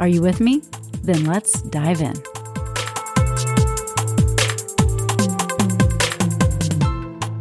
[0.00, 0.62] Are you with me?
[1.02, 2.14] Then let's dive in.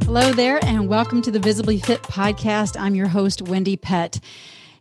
[0.05, 2.75] Hello there, and welcome to the Visibly Fit podcast.
[2.79, 4.19] I'm your host, Wendie Pett.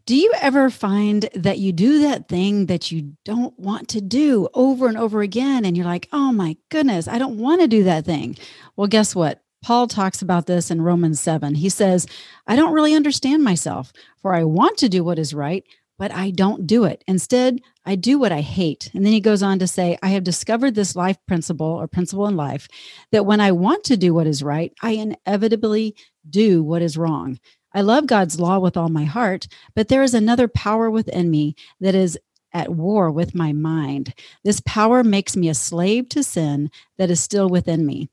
[0.06, 4.48] Do you ever find that you do that thing that you don't want to do
[4.54, 5.66] over and over again?
[5.66, 8.38] And you're like, oh my goodness, I don't want to do that thing.
[8.76, 9.42] Well, guess what?
[9.62, 11.56] Paul talks about this in Romans 7.
[11.56, 12.06] He says,
[12.46, 15.64] I don't really understand myself, for I want to do what is right,
[15.98, 17.02] but I don't do it.
[17.06, 18.90] Instead, I do what I hate.
[18.94, 22.26] And then he goes on to say, I have discovered this life principle or principle
[22.26, 22.68] in life
[23.12, 25.96] that when I want to do what is right, I inevitably
[26.28, 27.38] do what is wrong.
[27.72, 31.56] I love God's law with all my heart, but there is another power within me
[31.80, 32.18] that is
[32.52, 34.14] at war with my mind.
[34.44, 38.08] This power makes me a slave to sin that is still within me.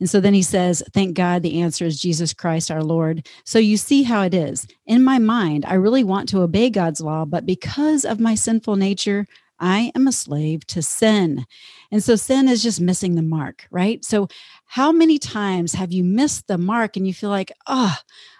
[0.00, 3.28] And so then he says, Thank God the answer is Jesus Christ our Lord.
[3.44, 4.66] So you see how it is.
[4.86, 8.76] In my mind, I really want to obey God's law, but because of my sinful
[8.76, 9.26] nature,
[9.60, 11.46] I am a slave to sin.
[11.90, 14.04] And so sin is just missing the mark, right?
[14.04, 14.28] So,
[14.66, 17.96] how many times have you missed the mark and you feel like, oh,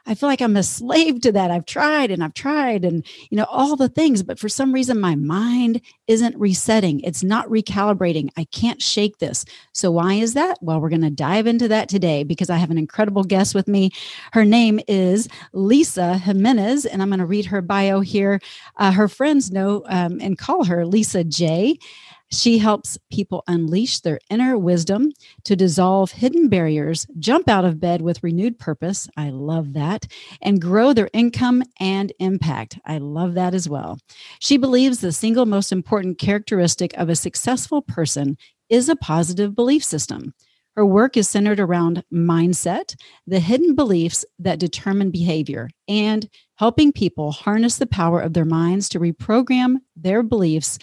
[0.06, 1.50] I feel like I'm a slave to that.
[1.50, 5.00] I've tried and I've tried and, you know, all the things, but for some reason
[5.00, 7.00] my mind isn't resetting.
[7.00, 8.28] It's not recalibrating.
[8.36, 9.46] I can't shake this.
[9.72, 10.58] So, why is that?
[10.60, 13.66] Well, we're going to dive into that today because I have an incredible guest with
[13.66, 13.92] me.
[14.32, 18.40] Her name is Lisa Jimenez, and I'm going to read her bio here.
[18.76, 21.78] Uh, her friends know um, and call her Lisa J.
[22.34, 25.12] She helps people unleash their inner wisdom
[25.44, 29.08] to dissolve hidden barriers, jump out of bed with renewed purpose.
[29.16, 30.06] I love that.
[30.42, 32.78] And grow their income and impact.
[32.84, 33.98] I love that as well.
[34.40, 38.36] She believes the single most important characteristic of a successful person
[38.68, 40.34] is a positive belief system.
[40.74, 42.96] Her work is centered around mindset,
[43.28, 48.88] the hidden beliefs that determine behavior, and helping people harness the power of their minds
[48.88, 50.80] to reprogram their beliefs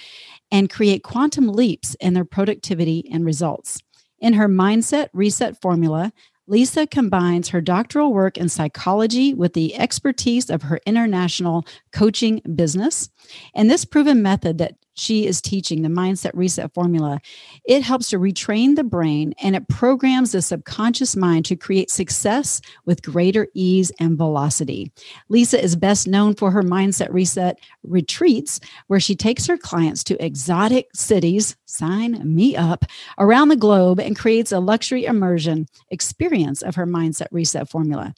[0.51, 3.81] and create quantum leaps in their productivity and results.
[4.19, 6.11] In her Mindset Reset formula,
[6.47, 13.09] Lisa combines her doctoral work in psychology with the expertise of her international coaching business.
[13.55, 17.19] And this proven method that she is teaching, the mindset reset formula,
[17.65, 22.61] it helps to retrain the brain and it programs the subconscious mind to create success
[22.85, 24.91] with greater ease and velocity.
[25.29, 30.23] Lisa is best known for her mindset reset retreats, where she takes her clients to
[30.23, 32.85] exotic cities, sign me up,
[33.17, 38.13] around the globe and creates a luxury immersion experience of her mindset reset formula.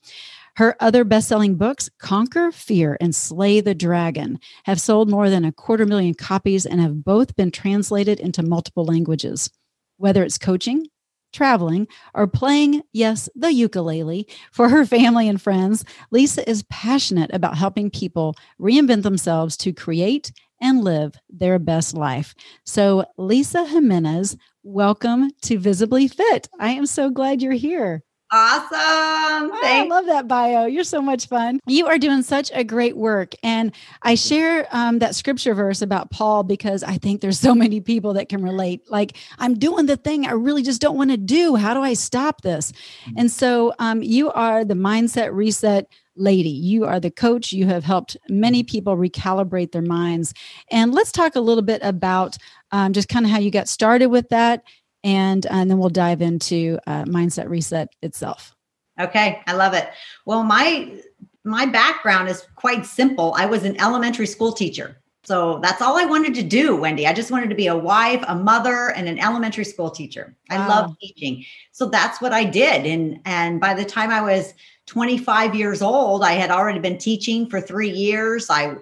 [0.55, 5.45] Her other best selling books, Conquer Fear and Slay the Dragon, have sold more than
[5.45, 9.49] a quarter million copies and have both been translated into multiple languages.
[9.97, 10.85] Whether it's coaching,
[11.31, 17.57] traveling, or playing, yes, the ukulele for her family and friends, Lisa is passionate about
[17.57, 20.31] helping people reinvent themselves to create
[20.61, 22.35] and live their best life.
[22.63, 26.47] So, Lisa Jimenez, welcome to Visibly Fit.
[26.59, 28.03] I am so glad you're here.
[28.35, 29.51] Awesome.
[29.53, 30.65] I love that bio.
[30.65, 31.59] You're so much fun.
[31.67, 33.35] You are doing such a great work.
[33.43, 33.71] And
[34.01, 38.13] I share um, that scripture verse about Paul because I think there's so many people
[38.13, 38.89] that can relate.
[38.89, 41.55] Like, I'm doing the thing I really just don't want to do.
[41.55, 42.71] How do I stop this?
[42.71, 43.19] Mm-hmm.
[43.19, 46.49] And so um, you are the mindset reset lady.
[46.49, 47.53] You are the coach.
[47.53, 50.33] You have helped many people recalibrate their minds.
[50.71, 52.37] And let's talk a little bit about
[52.71, 54.63] um, just kind of how you got started with that
[55.03, 58.55] and, and then we'll dive into uh, mindset reset itself.
[58.99, 59.89] Okay, I love it.
[60.25, 60.99] Well, my
[61.43, 63.33] my background is quite simple.
[63.37, 65.01] I was an elementary school teacher.
[65.25, 67.07] So that's all I wanted to do, Wendie.
[67.07, 70.35] I just wanted to be a wife, a mother, and an elementary school teacher.
[70.49, 70.67] I wow.
[70.67, 71.45] love teaching.
[71.71, 72.85] So that's what I did.
[72.85, 74.53] And and by the time I was
[74.87, 78.49] 25 years old, I had already been teaching for three years.
[78.49, 78.75] I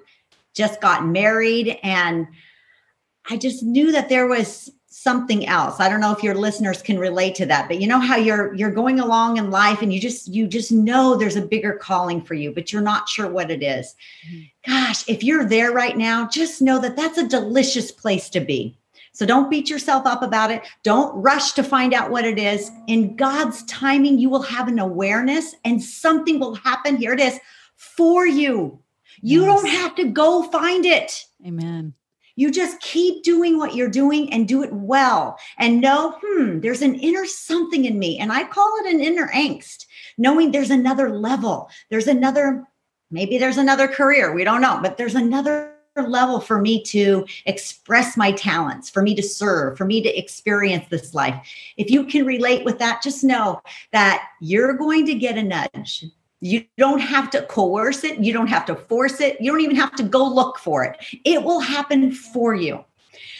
[0.56, 2.28] just got married and
[3.30, 4.72] I just knew that there was
[5.02, 5.80] something else.
[5.80, 8.54] I don't know if your listeners can relate to that, but you know how you're
[8.54, 12.22] you're going along in life and you just you just know there's a bigger calling
[12.22, 13.96] for you, but you're not sure what it is.
[14.28, 14.72] Mm-hmm.
[14.72, 18.78] Gosh, if you're there right now, just know that that's a delicious place to be.
[19.14, 20.62] So don't beat yourself up about it.
[20.84, 22.72] Don't rush to find out what it is.
[22.88, 26.96] In God's timing, you will have an awareness and something will happen.
[26.96, 27.40] Here it is
[27.76, 28.80] for you.
[29.22, 29.48] You yes.
[29.48, 31.26] don't have to go find it.
[31.46, 31.94] Amen.
[32.36, 36.82] You just keep doing what you're doing and do it well and know, hmm, there's
[36.82, 38.18] an inner something in me.
[38.20, 39.86] And I call it an inner angst,
[40.18, 41.70] knowing there's another level.
[41.90, 42.68] There's another,
[43.10, 44.34] maybe there's another career.
[44.34, 49.14] We don't know, but there's another level for me to express my talents, for me
[49.16, 51.36] to serve, for me to experience this life.
[51.78, 53.62] If you can relate with that, just know
[53.92, 56.06] that you're going to get a nudge.
[56.42, 58.20] You don't have to coerce it.
[58.20, 59.40] You don't have to force it.
[59.40, 60.98] You don't even have to go look for it.
[61.24, 62.84] It will happen for you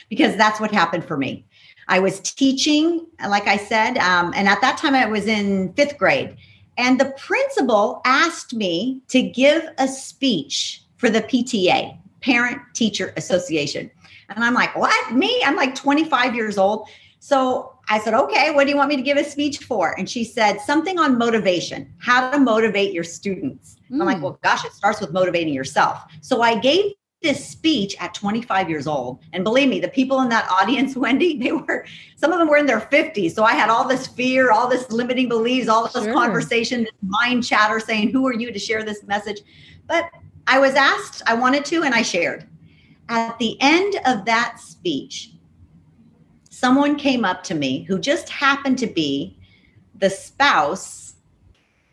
[0.10, 1.46] because that's what happened for me.
[1.88, 5.98] I was teaching, like I said, um, and at that time I was in fifth
[5.98, 6.38] grade.
[6.78, 11.98] And the principal asked me to give a speech for the PTA.
[12.22, 13.90] Parent Teacher Association.
[14.30, 15.14] And I'm like, what?
[15.14, 15.42] Me?
[15.44, 16.88] I'm like 25 years old.
[17.20, 19.98] So I said, okay, what do you want me to give a speech for?
[19.98, 23.78] And she said, something on motivation, how to motivate your students.
[23.92, 24.02] Mm.
[24.02, 24.24] I'm like, hmm.
[24.24, 26.04] well, gosh, it starts with motivating yourself.
[26.22, 29.20] So I gave this speech at 25 years old.
[29.34, 31.86] And believe me, the people in that audience, Wendie, they were,
[32.16, 33.34] some of them were in their 50s.
[33.34, 36.14] So I had all this fear, all this limiting beliefs, all this sure.
[36.14, 39.42] conversation, this mind chatter saying, who are you to share this message?
[39.88, 40.10] But
[40.48, 42.48] I was asked, I wanted to, and I shared.
[43.10, 45.32] At the end of that speech,
[46.62, 49.36] someone came up to me who just happened to be
[49.96, 51.16] the spouse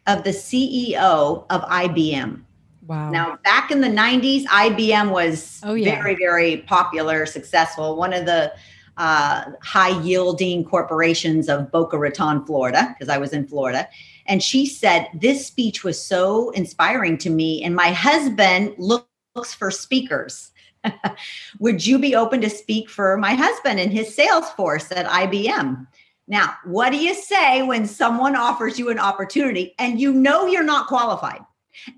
[0.06, 2.42] of the CEO of IBM.
[2.86, 3.10] Wow.
[3.10, 5.94] Now, back in the 90s, IBM was oh, yeah.
[5.94, 7.96] very, very popular, successful.
[7.96, 8.52] One of the
[8.98, 13.88] uh, high yielding corporations of Boca Raton, Florida, because I was in Florida.
[14.26, 17.62] And she said, This speech was so inspiring to me.
[17.62, 20.50] And my husband looks for speakers.
[21.58, 25.86] Would you be open to speak for my husband and his sales force at IBM?
[26.26, 30.62] Now, what do you say when someone offers you an opportunity and you know you're
[30.62, 31.40] not qualified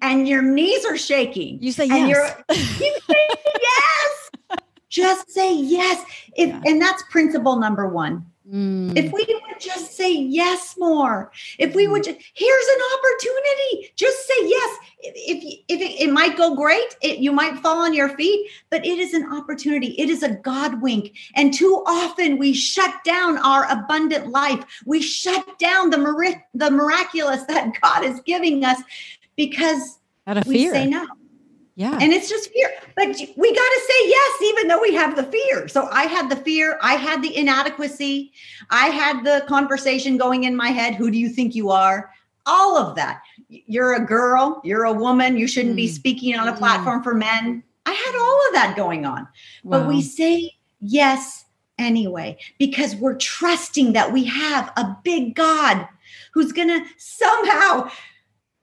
[0.02, 1.60] and your knees are shaking?
[1.60, 2.36] You say yes.
[2.50, 3.28] you say
[3.60, 4.30] yes.
[4.88, 6.04] Just say yes.
[6.36, 6.62] If, yeah.
[6.64, 8.24] And that's principle number one.
[8.50, 8.96] Mm.
[8.96, 12.06] If we would just say yes more, if we would, mm.
[12.06, 13.92] just, here's an opportunity.
[13.94, 14.78] Just say yes.
[15.02, 18.84] If if it, it might go great, it, you might fall on your feet, but
[18.84, 19.94] it is an opportunity.
[19.98, 21.16] It is a God wink.
[21.36, 24.64] And too often we shut down our abundant life.
[24.84, 28.82] We shut down the mir- the miraculous that God is giving us
[29.36, 30.72] because out of we fear.
[30.72, 31.06] say no.
[31.80, 31.96] Yeah.
[31.98, 32.70] And it's just fear.
[32.94, 35.66] But we got to say yes, even though we have the fear.
[35.66, 36.78] So I had the fear.
[36.82, 38.32] I had the inadequacy.
[38.68, 40.94] I had the conversation going in my head.
[40.94, 42.10] Who do you think you are?
[42.44, 43.22] All of that.
[43.48, 44.60] You're a girl.
[44.62, 45.38] You're a woman.
[45.38, 45.76] You shouldn't mm.
[45.76, 47.04] be speaking on a platform mm.
[47.04, 47.62] for men.
[47.86, 49.20] I had all of that going on.
[49.64, 49.78] Wow.
[49.78, 50.50] But we say
[50.80, 51.46] yes
[51.78, 55.88] anyway because we're trusting that we have a big God
[56.32, 57.90] who's going to somehow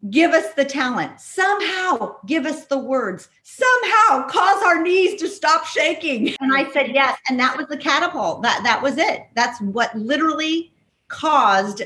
[0.10, 1.20] give us the talent.
[1.20, 3.30] Somehow give us the words.
[3.44, 6.36] Somehow cause our knees to stop shaking.
[6.40, 7.18] And i said yes.
[7.30, 8.44] And that was the catapult.
[8.44, 9.28] That that was it.
[9.36, 10.72] That's what literally
[11.08, 11.84] caused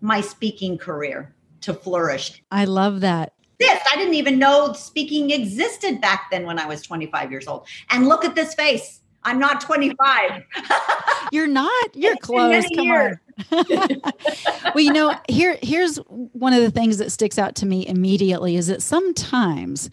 [0.00, 2.42] my speaking career to flourish.
[2.50, 3.32] I love that.
[3.58, 7.66] This i didn't even know speaking existed back then when i was 25 years old.
[7.90, 9.00] And look at this face.
[9.24, 10.42] I'm not 25
[11.32, 11.96] you're not.
[11.96, 12.64] You're close.
[12.76, 13.16] Come years.
[13.16, 17.86] on well, you know, here here's one of the things that sticks out to me
[17.86, 19.90] immediately is that sometimes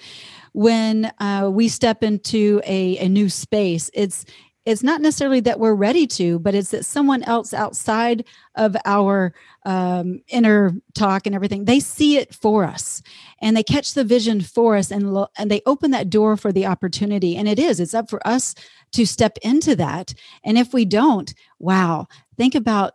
[0.53, 4.25] when uh, we step into a, a new space, it's
[4.65, 8.23] it's not necessarily that we're ready to, but it's that someone else outside
[8.55, 9.33] of our
[9.65, 13.01] um, inner talk and everything, they see it for us
[13.41, 16.53] and they catch the vision for us and, lo- and they open that door for
[16.53, 17.35] the opportunity.
[17.35, 18.55] And it is, it's up for us
[18.93, 20.13] to step into that.
[20.45, 22.07] And if we don't, wow,
[22.37, 22.93] think about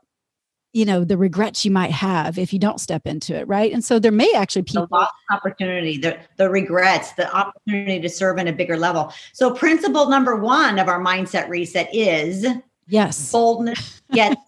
[0.72, 3.72] you know the regrets you might have if you don't step into it right?
[3.72, 8.08] And so there may actually be the lost opportunity the, the regrets the opportunity to
[8.08, 9.12] serve in a bigger level.
[9.32, 12.46] So principle number one of our mindset reset is
[12.86, 13.32] yes.
[13.32, 14.40] boldness gets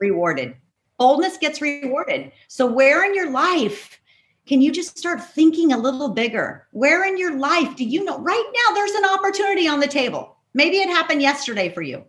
[0.00, 0.56] rewarded.
[0.98, 2.32] Boldness gets rewarded.
[2.48, 3.98] So where in your life
[4.46, 6.66] can you just start thinking a little bigger?
[6.72, 10.36] Where in your life do you know right now there's an opportunity on the table.
[10.54, 12.04] Maybe it happened yesterday for you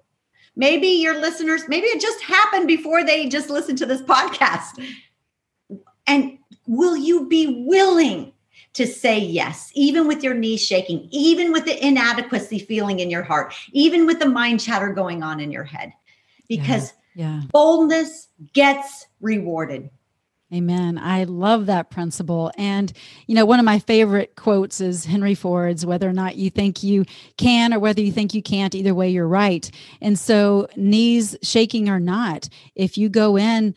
[0.55, 4.83] Maybe your listeners, maybe it just happened before they just listened to this podcast.
[6.05, 8.33] And will you be willing?
[8.73, 13.21] to say yes, even with your knees shaking, even with the inadequacy feeling in your
[13.21, 15.93] heart, even with the mind chatter going on in your head.
[16.49, 17.35] Because yeah.
[17.35, 17.41] yeah.
[17.51, 19.89] boldness gets rewarded.
[20.53, 20.99] Amen.
[20.99, 22.51] I love that principle.
[22.57, 22.93] And,
[23.25, 26.83] you know, one of my favorite quotes is Henry Ford's whether or not you think
[26.83, 27.05] you
[27.37, 29.69] can or whether you think you can't, either way, you're right.
[29.99, 33.73] And so, knees shaking or not, if you go in,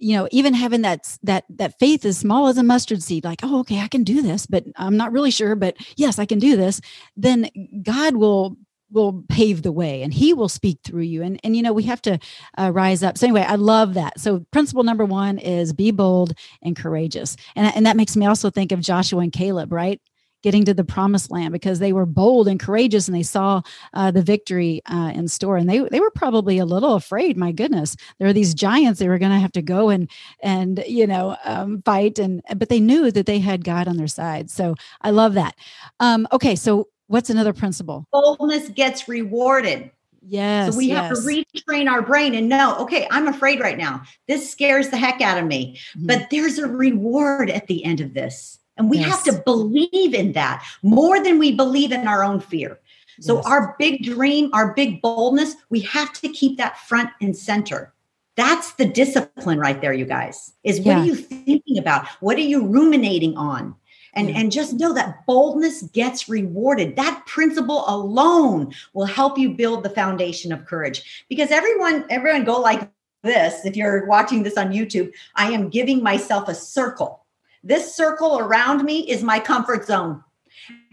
[0.00, 3.40] you know even having that that that faith as small as a mustard seed like
[3.42, 6.38] oh okay i can do this but i'm not really sure but yes i can
[6.38, 6.80] do this
[7.18, 7.50] then
[7.82, 8.56] god will
[8.92, 11.22] will pave the way and he will speak through you.
[11.22, 12.18] And and you know we have to
[12.58, 13.18] uh, rise up.
[13.18, 14.18] So anyway i love that.
[14.18, 17.36] So principle number one is be bold and courageous.
[17.56, 20.00] And, and that makes me also think of joshua and caleb right?
[20.42, 23.60] Getting to the promised land because they were bold and courageous and they saw
[23.92, 25.58] uh, the victory uh, in store.
[25.58, 27.94] And they they were probably a little afraid my goodness.
[28.18, 30.10] There are these giants they were going to have to go and
[30.42, 34.06] and you know um, fight and but they knew that they had god on their
[34.06, 34.50] side.
[34.50, 35.54] So i love that.
[36.00, 38.06] Um, okay so What's another principle?
[38.12, 39.90] Boldness gets rewarded.
[40.22, 40.70] Yes.
[40.70, 41.08] So we yes.
[41.08, 44.02] have to retrain our brain and know, okay, I'm afraid right now.
[44.28, 45.76] This scares the heck out of me.
[45.96, 46.06] Mm-hmm.
[46.06, 48.60] But there's a reward at the end of this.
[48.76, 49.08] And we yes.
[49.08, 52.78] have to believe in that more than we believe in our own fear.
[53.20, 53.46] So yes.
[53.46, 57.92] our big dream, our big boldness, we have to keep that front and center.
[58.36, 60.52] That's the discipline right there, you guys.
[60.62, 61.00] Is what yeah.
[61.00, 62.06] are you thinking about?
[62.20, 63.74] What are you ruminating on?
[64.14, 66.96] And and just know that boldness gets rewarded.
[66.96, 71.24] That principle alone will help you build the foundation of courage.
[71.28, 72.88] Because everyone everyone go like
[73.22, 77.24] this if you're watching this on youtube i am giving myself a circle.
[77.62, 80.24] This circle around me is my comfort zone.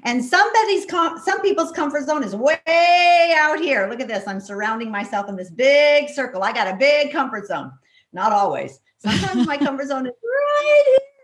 [0.03, 3.87] And somebody's com- some people's comfort zone is way out here.
[3.89, 4.27] Look at this.
[4.27, 6.43] I'm surrounding myself in this big circle.
[6.43, 7.71] I got a big comfort zone.
[8.13, 8.79] Not always.
[8.97, 11.16] Sometimes my comfort zone is right here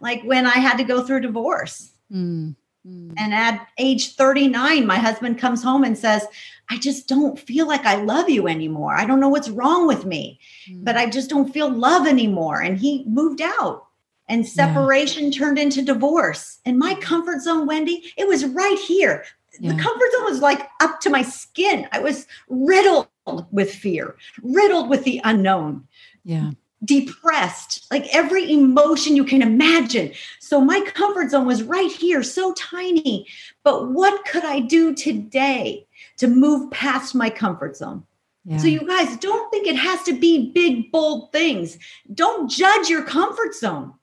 [0.00, 1.92] like when I had to go through divorce.
[2.12, 2.54] Mm.
[2.86, 3.14] Mm.
[3.16, 6.26] And at age 39, my husband comes home and says,
[6.70, 8.94] I just don't feel like I love you anymore.
[8.94, 10.38] I don't know what's wrong with me,
[10.68, 10.84] mm.
[10.84, 12.60] but I just don't feel love anymore.
[12.60, 13.86] And he moved out
[14.28, 15.38] and separation yeah.
[15.38, 16.58] turned into divorce.
[16.64, 19.24] And my comfort zone, Wendie, it was right here.
[19.58, 19.72] Yeah.
[19.72, 21.88] The comfort zone was like up to my skin.
[21.92, 23.08] I was riddled
[23.50, 25.86] with fear, riddled with the unknown.
[26.24, 26.50] Yeah
[26.84, 30.12] depressed, like every emotion you can imagine.
[30.40, 33.26] So my comfort zone was right here, so tiny.
[33.64, 35.86] But what could I do today
[36.18, 38.04] to move past my comfort zone?
[38.44, 38.58] Yeah.
[38.58, 41.78] So, you guys don't think it has to be big, bold things.
[42.14, 43.94] Don't judge your comfort zone.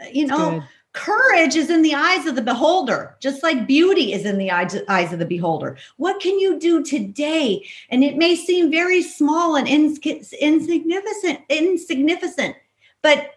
[0.00, 0.60] Uh, you know,
[0.92, 5.12] Courage is in the eyes of the beholder, just like beauty is in the eyes
[5.12, 5.78] of the beholder.
[5.96, 7.66] What can you do today?
[7.88, 12.56] And it may seem very small and insignificant, insignificant,
[13.00, 13.30] but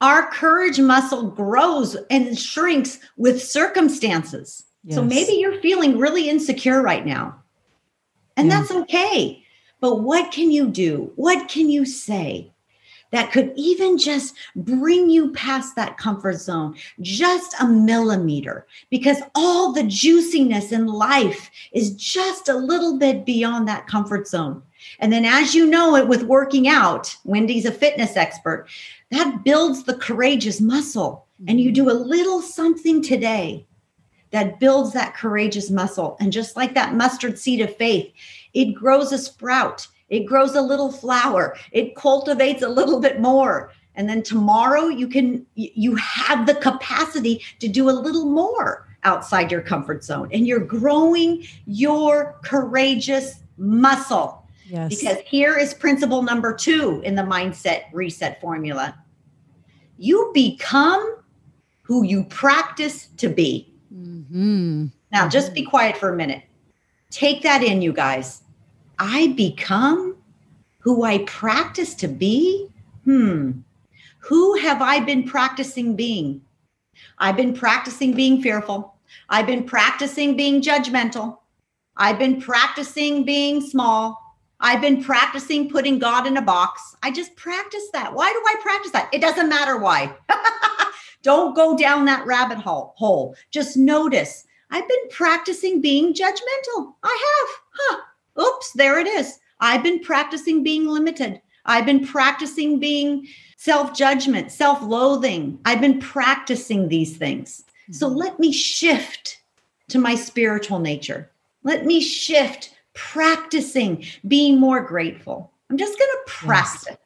[0.00, 4.64] our courage muscle grows and shrinks with circumstances.
[4.82, 4.96] Yes.
[4.96, 7.40] So maybe you're feeling really insecure right now.
[8.36, 8.60] And yeah.
[8.60, 9.44] that's okay.
[9.80, 11.12] But what can you do?
[11.16, 12.52] What can you say?
[13.10, 19.72] That could even just bring you past that comfort zone just a millimeter because all
[19.72, 24.62] the juiciness in life is just a little bit beyond that comfort zone.
[24.98, 28.66] And then, as you know it with working out, Wendie's a fitness expert,
[29.10, 31.26] that builds the courageous muscle.
[31.48, 31.84] And you mm-hmm.
[31.84, 33.66] do a little something today
[34.30, 36.16] that builds that courageous muscle.
[36.20, 38.12] And just like that mustard seed of faith,
[38.54, 41.56] it grows a sprout it grows a little flower.
[41.72, 43.72] It cultivates a little bit more.
[43.94, 49.50] And then tomorrow you can you have the capacity to do a little more outside
[49.50, 54.46] your comfort zone and you're growing your courageous muscle.
[54.66, 55.00] Yes.
[55.00, 58.96] Because here is principle number 2 in the mindset reset formula.
[59.98, 61.16] You become
[61.82, 63.74] who you practice to be.
[63.92, 64.86] Mm-hmm.
[65.10, 66.44] Now, just be quiet for a minute.
[67.10, 68.42] Take that in, you guys.
[69.00, 70.16] I become
[70.80, 72.68] who I practice to be?
[73.04, 73.52] Hmm.
[74.18, 76.42] Who have I been practicing being?
[77.16, 78.94] I've been practicing being fearful.
[79.30, 81.38] I've been practicing being judgmental.
[81.96, 84.18] I've been practicing being small.
[84.60, 86.94] I've been practicing putting God in a box.
[87.02, 88.12] I just practice that.
[88.12, 89.08] Why do I practice that?
[89.14, 90.14] It doesn't matter why.
[91.22, 93.34] Don't go down that rabbit hole.
[93.50, 96.92] Just notice I've been practicing being judgmental.
[97.02, 97.60] I have.
[97.72, 98.02] Huh
[98.40, 99.38] oops, there it is.
[99.60, 101.40] I've been practicing being limited.
[101.66, 105.58] I've been practicing being self judgment, self loathing.
[105.64, 107.64] I've been practicing these things.
[107.90, 108.16] So mm-hmm.
[108.18, 109.38] let me shift
[109.88, 111.30] to my spiritual nature.
[111.64, 115.52] Let me shift practicing being more grateful.
[115.70, 116.86] I'm just going to practice.
[116.88, 116.98] Yes.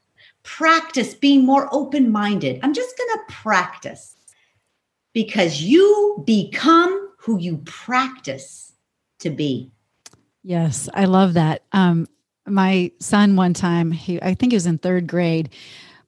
[0.44, 2.60] Practice being more open minded.
[2.62, 4.16] I'm just going to practice.
[5.14, 8.72] because you become who you practice
[9.20, 9.70] to be.
[10.44, 11.62] Yes, I love that.
[11.72, 12.06] Um,
[12.46, 15.48] my son, one time, he I think he was in third grade,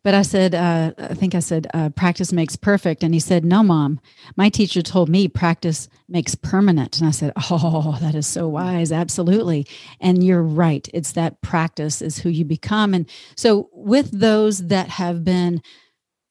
[0.04, 3.02] but I said, uh, I think I said, uh, practice makes perfect.
[3.02, 3.98] And he said, No, mom,
[4.36, 6.98] my teacher told me practice makes permanent.
[6.98, 8.92] And I said, Oh, that is so wise.
[8.92, 9.66] Absolutely.
[10.00, 10.86] And you're right.
[10.92, 12.92] It's that practice is who you become.
[12.92, 15.62] And so, with those that have been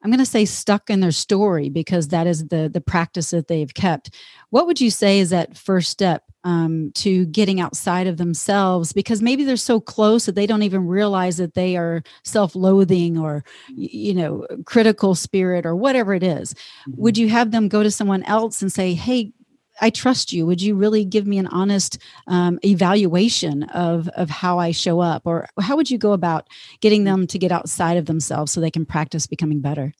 [0.04, 3.48] I'm going to say stuck in their story because that is the the practice that
[3.48, 4.12] they've kept.
[4.52, 8.94] What would you say is that first step um, to getting outside of themselves?
[8.94, 13.44] Because maybe they're so close that they don't even realize that they are self-loathing or
[13.68, 16.54] you know critical spirit or whatever it is.
[16.54, 17.02] Mm-hmm.
[17.02, 19.34] Would you have them go to someone else and say, "Hey,
[19.82, 20.46] I trust you.
[20.46, 21.98] Would you really give me an honest
[22.28, 26.48] um, evaluation of of how I show up, or how would you go about
[26.80, 29.94] getting them to get outside of themselves so they can practice becoming better?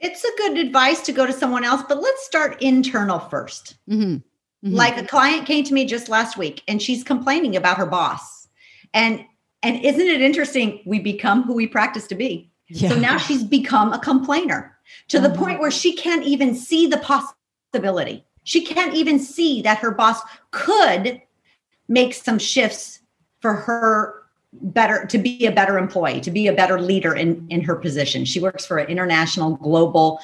[0.00, 4.16] It's a good advice to go to someone else, but let's start internal 1st mm-hmm.
[4.64, 4.74] Mm-hmm.
[4.74, 8.48] Like a client came to me just last week, and she's complaining about her boss,
[8.92, 9.24] and
[9.62, 10.80] and isn't it interesting?
[10.86, 12.50] We become who we practice to be.
[12.68, 12.90] Yeah.
[12.90, 14.76] So now she's become a complainer
[15.08, 15.36] to the uh-huh.
[15.38, 20.20] point where she can't even see the possibility she can't even see that her boss
[20.52, 21.20] could
[21.88, 23.00] make some shifts
[23.40, 27.60] for her better to be a better employee to be a better leader in in
[27.60, 30.20] her position she works for an international global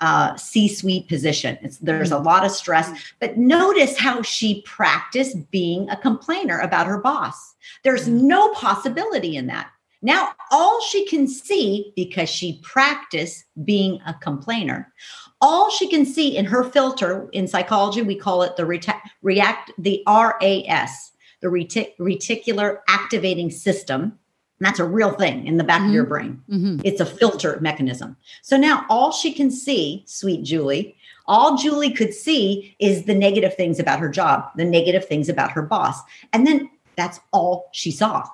[0.00, 2.24] uh, c-suite position it's, there's a mm.
[2.24, 2.90] lot of stress
[3.20, 7.54] but notice how she practiced being a complainer about her boss
[7.84, 8.22] there's mm.
[8.22, 9.70] no possibility in that
[10.02, 14.92] now all she can see because she practiced being a complainer
[15.40, 19.70] all she can see in her filter in psychology we call it the reta- react
[19.78, 24.18] the ras the retic- reticular activating system
[24.60, 25.88] and that's a real thing in the back mm-hmm.
[25.88, 26.10] of your mm-hmm.
[26.10, 26.80] brain mm-hmm.
[26.84, 32.14] it's a filter mechanism so now all she can see sweet julie all julie could
[32.14, 36.00] see is the negative things about her job the negative things about her boss
[36.32, 38.24] and then that's all she saw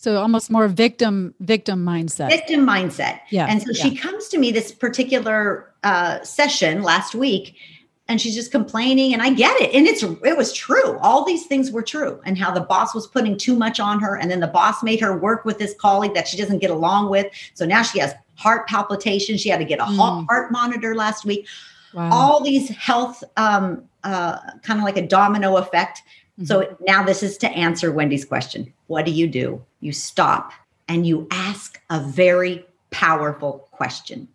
[0.00, 2.30] so almost more victim victim mindset.
[2.30, 3.20] Victim mindset.
[3.28, 3.44] Yeah.
[3.50, 3.82] And so yeah.
[3.82, 7.54] she comes to me this particular uh, session last week,
[8.10, 10.98] and she's just complaining, and I get it, and it's it was true.
[10.98, 14.16] All these things were true, and how the boss was putting too much on her,
[14.16, 17.08] and then the boss made her work with this colleague that she doesn't get along
[17.08, 17.32] with.
[17.54, 19.40] So now she has heart palpitations.
[19.40, 20.26] She had to get a mm.
[20.26, 21.46] heart monitor last week.
[21.94, 22.10] Wow.
[22.12, 26.02] All these health, um, uh, kind of like a domino effect.
[26.34, 26.46] Mm-hmm.
[26.46, 28.72] So now this is to answer Wendie's question.
[28.88, 29.64] What do you do?
[29.80, 30.52] You stop
[30.88, 34.26] and you ask a very powerful question.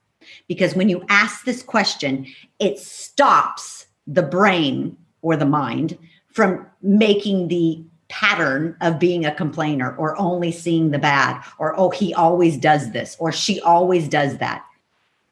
[0.48, 2.28] Because when you ask this question,
[2.60, 5.98] it stops the brain or the mind
[6.32, 11.90] from making the pattern of being a complainer or only seeing the bad or, oh,
[11.90, 14.64] he always does this or she always does that.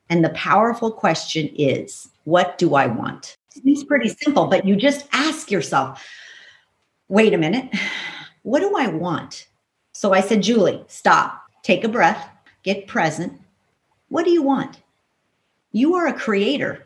[0.09, 3.37] And the powerful question is, what do I want?
[3.63, 6.03] It's pretty simple, but you just ask yourself,
[7.07, 7.71] wait a minute,
[8.41, 9.47] what do I want?
[9.93, 12.27] So I said, Julie, stop, take a breath,
[12.63, 13.39] get present.
[14.09, 14.81] What do you want?
[15.73, 16.85] You are a creator.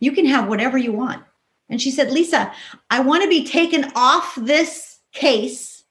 [0.00, 1.22] You can have whatever you want.
[1.70, 2.52] And she said, Lisa,
[2.90, 5.84] I want to be taken off this case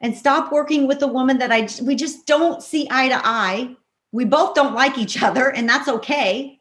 [0.00, 3.76] and stop working with a woman that I we just don't see eye to eye.
[4.12, 6.60] We both don't like each other, and that's okay.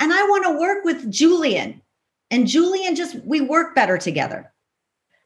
[0.00, 1.82] And I want to work with Julian.
[2.30, 4.52] And Julian just we work better together.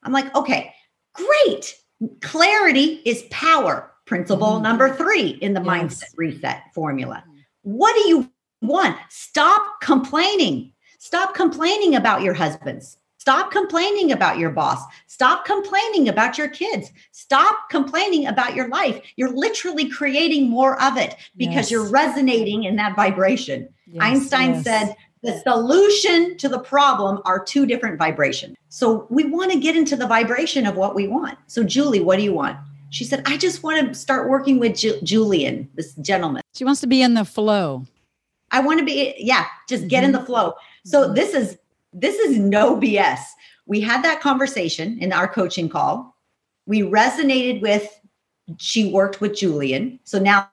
[0.03, 0.75] I'm like, okay,
[1.15, 1.77] great.
[2.21, 3.93] Clarity is power.
[4.07, 4.65] Principle mm-hmm.
[4.65, 5.69] number three in the yes.
[5.69, 7.23] mindset reset formula.
[7.63, 8.97] What do you want?
[9.09, 10.73] Stop complaining.
[10.99, 12.99] Stop complaining about your husbands.
[13.19, 14.83] Stop complaining about your boss.
[15.07, 16.91] Stop complaining about your kids.
[17.13, 19.03] Stop complaining about your life.
[19.17, 21.71] You're literally creating more of it because yes.
[21.71, 23.69] you're resonating in that vibration.
[23.87, 24.65] Yes, Einstein yes.
[24.65, 28.57] said the solution to the problem are two different vibrations.
[28.71, 31.37] So we want to get into the vibration of what we want.
[31.47, 32.57] So, Julie, what do you want?
[32.89, 36.43] She said, I just want to start working with Ju- Julian, this gentleman.
[36.55, 37.85] She wants to be in the flow.
[38.51, 40.07] I want to be, yeah, just get mm-hmm.
[40.07, 40.55] in the flow.
[40.85, 41.15] So mm-hmm.
[41.15, 41.59] this is
[41.93, 43.21] this is no BS.
[43.67, 46.17] We had that conversation in our coaching call.
[46.67, 48.01] We resonated with
[48.59, 49.99] she worked with Julian.
[50.05, 50.51] So now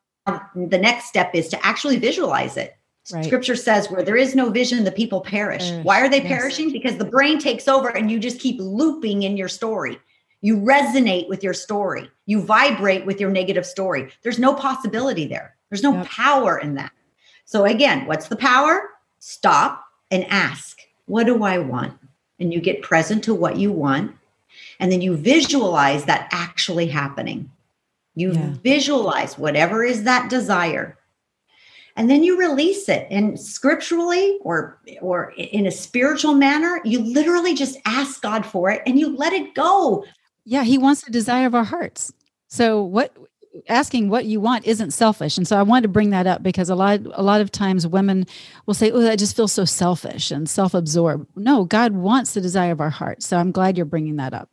[0.55, 2.77] the next step is to actually visualize it.
[3.11, 3.23] Right.
[3.23, 5.71] Scripture says, where there is no vision, the people perish.
[5.83, 6.27] Why are they yes.
[6.27, 6.71] perishing?
[6.71, 9.97] Because the brain takes over and you just keep looping in your story.
[10.41, 14.11] You resonate with your story, you vibrate with your negative story.
[14.23, 16.07] There's no possibility there, there's no yep.
[16.07, 16.91] power in that.
[17.47, 18.89] So, again, what's the power?
[19.17, 21.97] Stop and ask, What do I want?
[22.39, 24.15] And you get present to what you want.
[24.79, 27.49] And then you visualize that actually happening.
[28.13, 28.53] You yeah.
[28.63, 30.97] visualize whatever is that desire
[31.97, 37.53] and then you release it and scripturally or or in a spiritual manner you literally
[37.53, 40.05] just ask god for it and you let it go
[40.45, 42.13] yeah he wants the desire of our hearts
[42.47, 43.11] so what
[43.69, 46.69] asking what you want isn't selfish and so i wanted to bring that up because
[46.69, 48.25] a lot a lot of times women
[48.65, 52.71] will say oh i just feel so selfish and self-absorbed no god wants the desire
[52.71, 54.49] of our heart so i'm glad you're bringing that up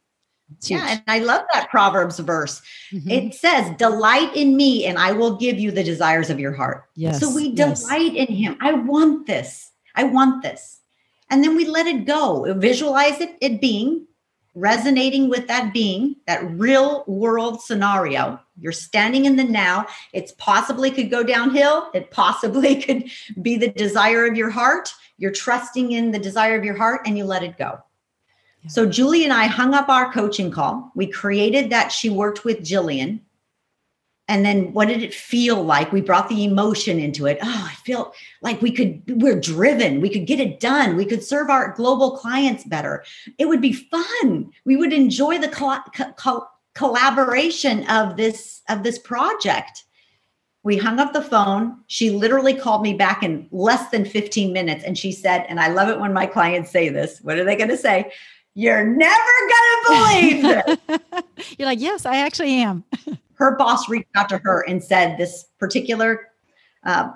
[0.62, 2.60] yeah, and I love that Proverbs verse.
[2.92, 3.10] Mm-hmm.
[3.10, 6.84] It says, Delight in me, and I will give you the desires of your heart.
[6.94, 7.20] Yes.
[7.20, 8.28] So we delight yes.
[8.28, 8.56] in him.
[8.60, 9.72] I want this.
[9.94, 10.80] I want this.
[11.30, 12.52] And then we let it go.
[12.54, 14.06] Visualize it, it being,
[14.54, 18.40] resonating with that being, that real world scenario.
[18.58, 19.86] You're standing in the now.
[20.12, 21.90] It's possibly could go downhill.
[21.92, 23.10] It possibly could
[23.42, 24.92] be the desire of your heart.
[25.18, 27.78] You're trusting in the desire of your heart and you let it go.
[28.68, 30.90] So Julie and I hung up our coaching call.
[30.94, 33.20] We created that she worked with Jillian.
[34.26, 35.92] And then what did it feel like?
[35.92, 37.38] We brought the emotion into it.
[37.42, 40.00] Oh, I feel like we could, we're driven.
[40.00, 40.96] We could get it done.
[40.96, 43.04] We could serve our global clients better.
[43.38, 44.50] It would be fun.
[44.64, 45.84] We would enjoy the col-
[46.16, 49.84] co- collaboration of this, of this project.
[50.62, 51.80] We hung up the phone.
[51.88, 54.84] She literally called me back in less than 15 minutes.
[54.84, 57.20] And she said, and I love it when my clients say this.
[57.20, 58.10] What are they going to say?
[58.54, 61.56] You're never going to believe this.
[61.58, 62.84] You're like, yes, I actually am.
[63.36, 66.28] her boss reached out to her and said this particular
[66.84, 67.10] uh,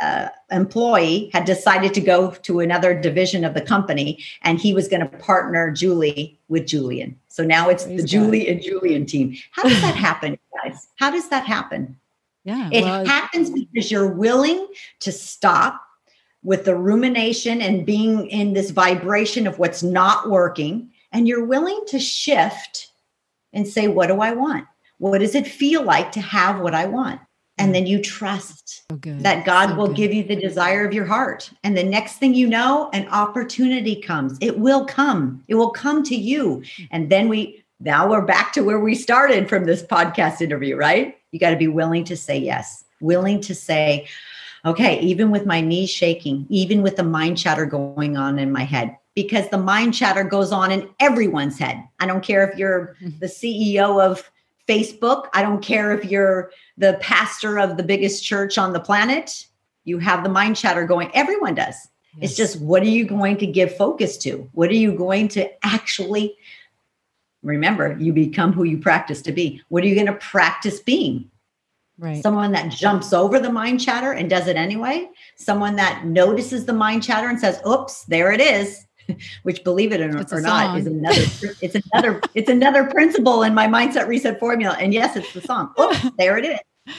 [0.00, 4.88] uh, employee had decided to go to another division of the company and he was
[4.88, 7.16] going to partner Julie with Julian.
[7.28, 8.08] So now it's Praise the God.
[8.08, 9.36] Julie and Julian team.
[9.52, 10.88] How does that happen, guys?
[10.96, 11.96] How does that happen?
[12.44, 12.68] Yeah.
[12.72, 14.66] It well, happens because you're willing
[15.00, 15.80] to stop
[16.42, 20.90] with the rumination and being in this vibration of what's not working.
[21.12, 22.88] And you're willing to shift
[23.52, 24.66] and say, What do I want?
[25.02, 27.20] What does it feel like to have what I want?
[27.58, 27.72] And mm.
[27.72, 29.96] then you trust so that God so will good.
[29.96, 31.50] give you the desire of your heart.
[31.64, 34.38] And the next thing you know, an opportunity comes.
[34.40, 35.42] It will come.
[35.48, 36.62] It will come to you.
[36.92, 41.18] And then we, now we're back to where we started from this podcast interview, right?
[41.32, 44.06] You got to be willing to say yes, willing to say,
[44.64, 48.62] okay, even with my knees shaking, even with the mind chatter going on in my
[48.62, 51.82] head, because the mind chatter goes on in everyone's head.
[51.98, 54.30] I don't care if you're the CEO of
[54.68, 59.46] Facebook, I don't care if you're the pastor of the biggest church on the planet.
[59.84, 61.74] You have the mind chatter going, everyone does.
[62.18, 62.30] Yes.
[62.30, 64.48] It's just what are you going to give focus to?
[64.52, 66.36] What are you going to actually
[67.42, 67.96] remember?
[67.98, 69.62] You become who you practice to be.
[69.68, 71.30] What are you going to practice being?
[71.98, 72.22] Right.
[72.22, 75.08] Someone that jumps over the mind chatter and does it anyway.
[75.36, 78.86] Someone that notices the mind chatter and says, "Oops, there it is."
[79.42, 81.22] Which, believe it or, or not, is another.
[81.60, 82.20] It's another.
[82.34, 84.76] it's another principle in my mindset reset formula.
[84.78, 85.72] And yes, it's the song.
[85.80, 86.94] Oops, oh, there it is.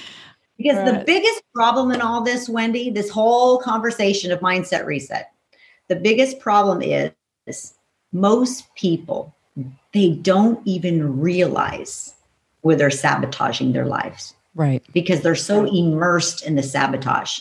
[0.58, 1.00] Because right.
[1.00, 5.32] the biggest problem in all this, Wendie, this whole conversation of mindset reset,
[5.88, 7.74] the biggest problem is
[8.12, 9.34] most people
[9.94, 12.16] they don't even realize
[12.62, 14.34] where they're sabotaging their lives.
[14.56, 14.84] Right.
[14.94, 17.40] Because they're so immersed in the sabotage.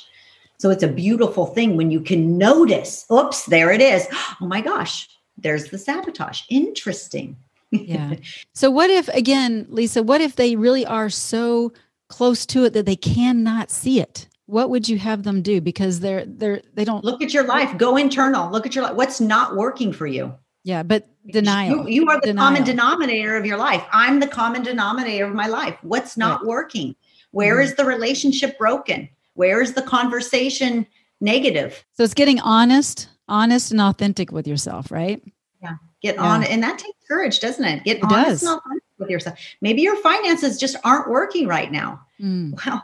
[0.62, 4.06] So it's a beautiful thing when you can notice, oops, there it is.
[4.40, 6.42] Oh my gosh, there's the sabotage.
[6.50, 7.36] Interesting.
[7.72, 8.14] yeah.
[8.54, 11.72] So what if again, Lisa, what if they really are so
[12.08, 14.28] close to it that they cannot see it?
[14.46, 17.76] What would you have them do because they're they're they don't look at your life,
[17.76, 18.94] go internal, look at your life.
[18.94, 20.32] What's not working for you?
[20.62, 21.88] Yeah, but denial.
[21.88, 22.46] You, you are the denial.
[22.46, 23.84] common denominator of your life.
[23.90, 25.76] I'm the common denominator of my life.
[25.82, 26.46] What's not right.
[26.46, 26.94] working?
[27.32, 27.64] Where mm-hmm.
[27.64, 29.08] is the relationship broken?
[29.34, 30.86] Where is the conversation
[31.20, 31.84] negative?
[31.94, 35.22] So it's getting honest, honest and authentic with yourself, right?
[35.62, 35.76] Yeah.
[36.02, 36.22] Get yeah.
[36.22, 36.44] on.
[36.44, 37.84] And that takes courage, doesn't it?
[37.84, 38.42] Get it honest does.
[38.42, 39.38] and authentic with yourself.
[39.60, 42.00] Maybe your finances just aren't working right now.
[42.20, 42.54] Mm.
[42.64, 42.82] Well,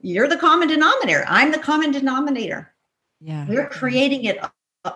[0.00, 1.24] you're the common denominator.
[1.28, 2.72] I'm the common denominator.
[3.20, 3.46] Yeah.
[3.48, 4.38] We're creating it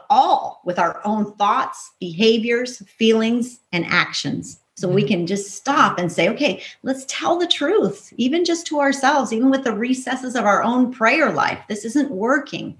[0.09, 4.61] all with our own thoughts, behaviors, feelings, and actions.
[4.83, 8.81] So we can just stop and say, okay, let's tell the truth, even just to
[8.81, 11.61] ourselves, even with the recesses of our own prayer life.
[11.69, 12.77] This isn't working.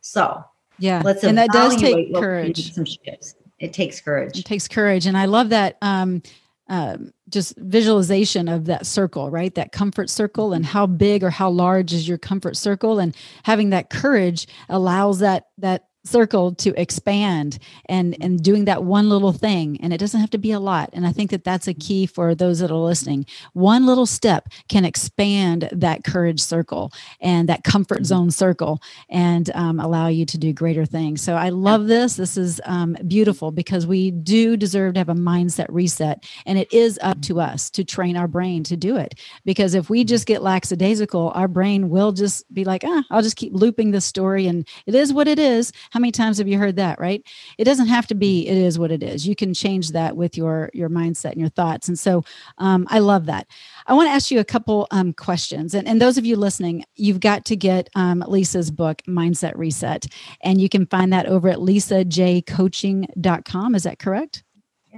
[0.00, 0.42] So
[0.78, 2.72] yeah, let's and that does take courage.
[2.72, 3.34] Some shifts.
[3.58, 4.38] It takes courage.
[4.38, 5.76] It takes courage, and I love that.
[5.82, 6.22] Um,
[6.68, 9.54] um, just visualization of that circle, right?
[9.54, 13.68] That comfort circle, and how big or how large is your comfort circle, and having
[13.70, 19.78] that courage allows that that circle to expand and and doing that one little thing
[19.80, 20.90] and it doesn't have to be a lot.
[20.92, 23.26] And i think that that's a key for those that are listening.
[23.52, 28.04] One little step can expand that courage circle and that comfort mm-hmm.
[28.04, 31.22] zone circle and um, allow you to do greater things.
[31.22, 32.16] So i love this.
[32.16, 36.72] This is um, beautiful because we do deserve to have a mindset reset and it
[36.72, 39.18] is up to us to train our brain to do it.
[39.44, 40.08] Because if we mm-hmm.
[40.08, 44.04] just get lackadaisical our brain will just be like ah i'll just keep looping this
[44.04, 47.22] story and it is what it is how many times have you heard that, right?
[47.58, 49.26] It doesn't have to be it is what it is.
[49.26, 51.88] You can change that with your your mindset and your thoughts.
[51.88, 52.24] And so
[52.58, 53.46] um, I love that.
[53.86, 55.74] I want to ask you a couple um, questions.
[55.74, 60.06] And, and those of you listening, you've got to get um, Lisa's book, Mindset Reset.
[60.40, 63.74] And you can find that over at lisajcoaching.com.
[63.74, 64.44] Is that correct?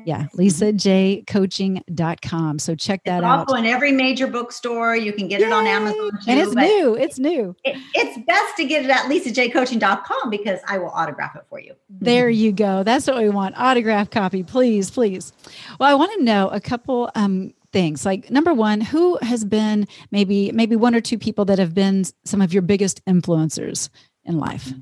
[0.04, 2.58] Yeah, lisajcoaching.com.
[2.58, 3.38] So check that it's out.
[3.40, 4.96] Also in every major bookstore.
[4.96, 5.46] You can get Yay!
[5.46, 6.10] it on Amazon.
[6.10, 6.96] Too, and it's new.
[6.96, 7.54] It's new.
[7.64, 11.74] It, it's best to get it at lisajcoaching.com because I will autograph it for you.
[11.88, 12.82] There you go.
[12.82, 13.54] That's what we want.
[13.58, 15.32] Autograph copy, please, please.
[15.78, 19.86] Well, I want to know a couple um, things like number one who has been
[20.10, 23.88] maybe maybe one or two people that have been some of your biggest influencers
[24.24, 24.72] in life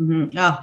[0.00, 0.36] Mm-hmm.
[0.36, 0.58] Oh,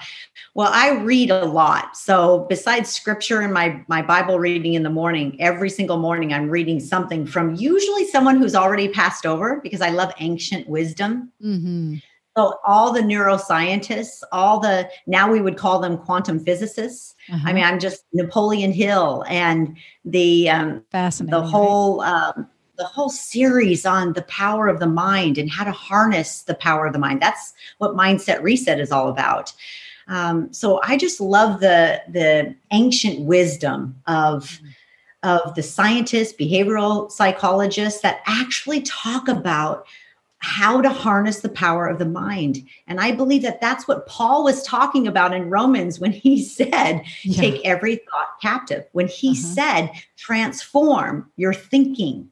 [0.55, 1.95] well, I read a lot.
[1.95, 6.49] So besides scripture and my my Bible reading in the morning, every single morning I'm
[6.49, 11.31] reading something from usually someone who's already passed over because I love ancient wisdom.
[11.41, 11.95] Mm-hmm.
[12.35, 17.15] So all the neuroscientists, all the now we would call them quantum physicists.
[17.31, 17.49] Uh-huh.
[17.49, 22.01] I mean, I'm just Napoleon Hill and the um, fascinating the whole.
[22.01, 22.47] Um,
[22.81, 26.87] the whole series on the power of the mind and how to harness the power
[26.87, 27.21] of the mind.
[27.21, 29.53] That's what Mindset Reset is all about.
[30.07, 34.59] Um, so I just love the the ancient wisdom of
[35.21, 39.85] of the scientists, behavioral psychologists that actually talk about
[40.39, 42.67] how to harness the power of the mind.
[42.87, 47.03] And I believe that that's what Paul was talking about in Romans when he said,
[47.21, 47.39] yeah.
[47.39, 48.87] take every thought captive.
[48.93, 49.35] When he uh-huh.
[49.35, 52.30] said, transform your thinking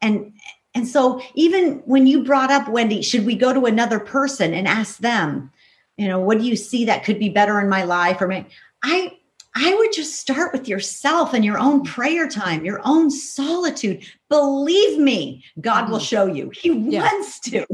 [0.00, 0.32] and
[0.74, 4.68] and so even when you brought up wendie should we go to another person and
[4.68, 5.50] ask them
[5.96, 8.20] you know what do you see that could be better in my life?
[8.20, 8.46] Or my,
[8.82, 9.12] i
[9.56, 14.04] i would just start with yourself and your own prayer time your own solitude.
[14.28, 15.92] Believe me god mm-hmm.
[15.92, 16.50] will show you.
[16.50, 17.02] He yeah.
[17.02, 17.66] wants to.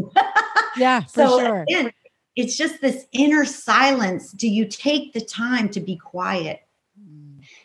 [0.76, 1.62] Yeah for so sure.
[1.62, 1.92] again,
[2.36, 4.32] it's just this inner silence.
[4.32, 6.63] Do you take the time to be quiet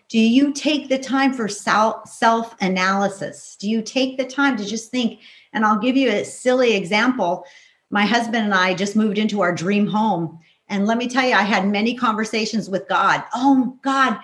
[0.09, 3.55] do you take the time for self analysis?
[3.59, 5.19] Do you take the time to just think?
[5.53, 7.45] And I'll give you a silly example.
[7.91, 10.39] My husband and I just moved into our dream home.
[10.67, 13.23] And let me tell you, I had many conversations with God.
[13.33, 14.19] Oh, God,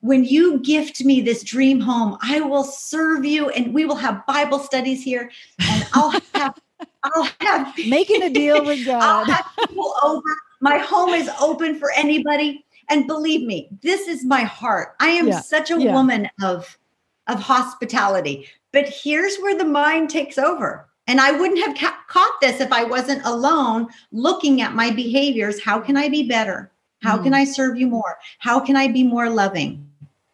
[0.00, 4.26] when you gift me this dream home, I will serve you and we will have
[4.26, 5.30] Bible studies here.
[5.60, 6.60] And I'll have,
[7.02, 9.02] I'll have making a deal with God.
[9.02, 10.36] I'll have people over.
[10.60, 12.65] My home is open for anybody.
[12.88, 14.94] And believe me, this is my heart.
[15.00, 15.40] I am yeah.
[15.40, 15.92] such a yeah.
[15.92, 16.78] woman of
[17.26, 18.48] of hospitality.
[18.72, 20.88] But here's where the mind takes over.
[21.08, 25.62] And I wouldn't have ca- caught this if I wasn't alone looking at my behaviors.
[25.62, 26.70] How can I be better?
[27.02, 27.24] How mm.
[27.24, 28.18] can I serve you more?
[28.38, 29.88] How can I be more loving?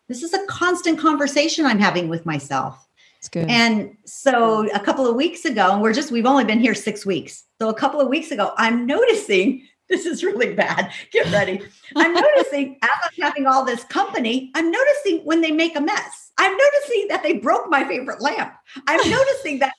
[0.09, 2.89] This is a constant conversation I'm having with myself.
[3.49, 7.07] And so a couple of weeks ago, and we're just, we've only been here six
[7.07, 7.45] weeks.
[7.61, 10.93] So a couple of weeks ago, I'm noticing this is really bad.
[11.11, 11.61] Get ready.
[11.97, 16.33] I'm noticing as I'm having all this company, I'm noticing when they make a mess.
[16.39, 18.55] I'm noticing that they broke my favorite lamp.
[18.87, 19.73] I'm noticing that.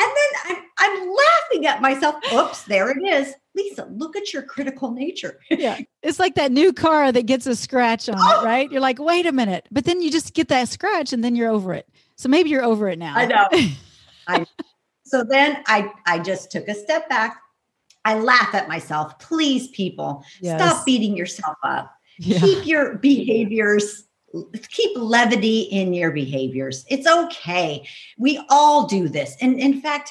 [0.00, 2.16] And then I'm, I'm laughing at myself.
[2.32, 3.34] Oops, there it is.
[3.56, 5.40] Lisa, look at your critical nature.
[5.50, 5.80] yeah.
[6.02, 8.40] It's like that new car that gets a scratch on oh.
[8.40, 8.70] it, right?
[8.70, 9.66] You're like, wait a minute.
[9.72, 11.88] But then you just get that scratch and then you're over it.
[12.16, 13.14] So maybe you're over it now.
[13.16, 13.48] I know.
[14.28, 14.46] I,
[15.04, 17.40] so then I, I just took a step back
[18.08, 19.18] I laugh at myself.
[19.18, 20.58] Please, people, yes.
[20.58, 21.94] stop beating yourself up.
[22.18, 22.38] Yeah.
[22.38, 24.04] Keep your behaviors,
[24.70, 26.86] keep levity in your behaviors.
[26.88, 27.86] It's okay.
[28.16, 29.36] We all do this.
[29.42, 30.10] And in fact,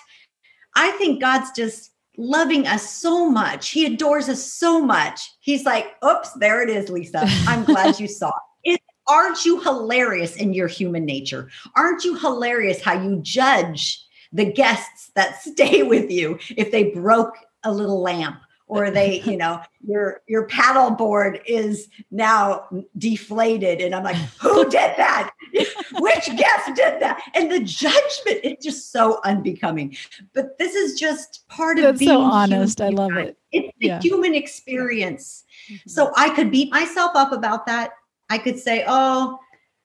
[0.75, 3.69] I think God's just loving us so much.
[3.69, 5.19] He adores us so much.
[5.39, 7.23] He's like, oops, there it is, Lisa.
[7.47, 8.31] I'm glad you saw
[8.63, 8.79] it.
[9.07, 11.49] Aren't you hilarious in your human nature?
[11.75, 17.35] Aren't you hilarious how you judge the guests that stay with you if they broke
[17.67, 23.95] a little lamp or they you know your your paddle board is now deflated and
[23.95, 25.33] i'm like who did that?
[25.99, 27.21] Which guest did that?
[27.33, 29.95] And the judgment it's just so unbecoming.
[30.33, 32.79] But this is just part That's of being so honest.
[32.79, 32.99] Human.
[32.99, 33.37] i love it.
[33.51, 34.01] It's the yeah.
[34.01, 35.45] human experience.
[35.71, 35.89] Mm-hmm.
[35.89, 37.91] so i could beat myself up about that.
[38.29, 39.39] I could say oh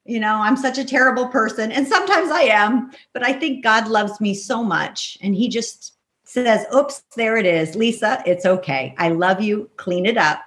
[0.05, 3.87] you know i'm such a terrible person and sometimes i am but i think god
[3.87, 5.93] loves me so much and he just
[6.33, 7.75] says, Oops, there it is.
[7.75, 8.95] Lisa, it's okay.
[8.97, 9.69] I love you.
[9.77, 10.41] Clean it up.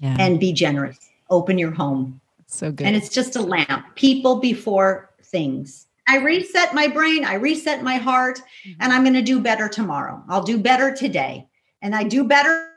[0.00, 0.16] Yeah.
[0.20, 0.96] and be generous.
[1.28, 2.20] Open your home.
[2.46, 2.86] so good.
[2.86, 3.84] And it's just a lamp.
[3.96, 5.86] People before things.
[6.06, 8.80] I reset my brain, I reset my heart, Mm-hmm.
[8.80, 10.22] and I'm going to do better tomorrow.
[10.28, 11.48] I'll do better today.
[11.82, 12.68] And I do better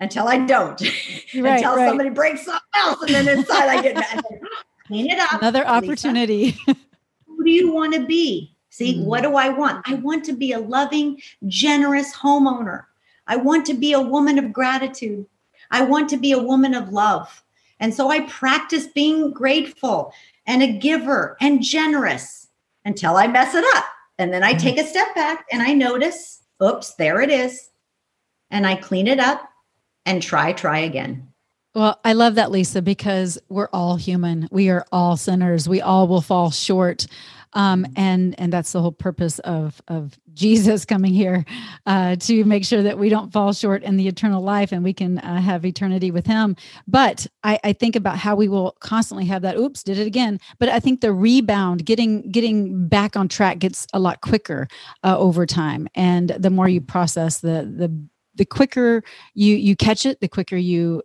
[0.00, 0.80] until I don't.
[1.34, 1.88] Right, until right.
[1.88, 3.02] somebody breaks something else.
[3.02, 4.22] And then inside I get mad.
[4.86, 5.40] Clean it up.
[5.40, 5.70] Another Lisa.
[5.72, 6.50] opportunity.
[7.26, 8.54] Who do you want to be?
[8.70, 9.04] See, Mm.
[9.04, 9.86] what do I want?
[9.88, 12.84] I want to be a loving, generous homeowner.
[13.26, 15.26] I want to be a woman of gratitude.
[15.70, 17.42] I want to be a woman of love.
[17.78, 20.12] And so I practice being grateful
[20.46, 22.48] and a giver and generous
[22.84, 23.84] until I mess it up.
[24.18, 27.70] And then I take a step back and I notice, oops, there it is.
[28.50, 29.48] And I clean it up
[30.04, 31.26] and try, try again.
[31.74, 34.48] Well, I love that, Lisa, because we're all human.
[34.50, 35.68] We are all sinners.
[35.68, 37.06] We all will fall short.
[37.52, 41.44] Um, and and that's the whole purpose of of Jesus coming here
[41.86, 44.92] uh, to make sure that we don't fall short in the eternal life and we
[44.92, 46.56] can uh, have eternity with Him.
[46.86, 49.56] But I, I think about how we will constantly have that.
[49.56, 50.38] Oops, did it again.
[50.58, 54.68] But I think the rebound, getting getting back on track, gets a lot quicker
[55.02, 55.88] uh, over time.
[55.94, 57.92] And the more you process, the the
[58.36, 59.02] the quicker
[59.34, 61.02] you you catch it, the quicker you